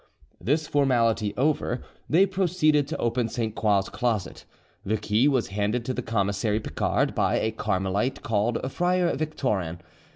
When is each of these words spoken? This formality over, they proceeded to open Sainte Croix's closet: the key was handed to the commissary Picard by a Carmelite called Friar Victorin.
This 0.39 0.65
formality 0.67 1.31
over, 1.37 1.81
they 2.09 2.25
proceeded 2.25 2.87
to 2.87 2.97
open 2.97 3.29
Sainte 3.29 3.53
Croix's 3.53 3.87
closet: 3.87 4.45
the 4.83 4.97
key 4.97 5.27
was 5.27 5.49
handed 5.49 5.85
to 5.85 5.93
the 5.93 6.01
commissary 6.01 6.59
Picard 6.59 7.13
by 7.13 7.37
a 7.37 7.51
Carmelite 7.51 8.23
called 8.23 8.57
Friar 8.71 9.15
Victorin. 9.15 9.77